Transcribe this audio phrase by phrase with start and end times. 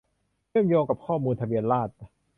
[0.47, 1.97] เชื่อมโยงกับข้อมูลทะเบียนราษฎร์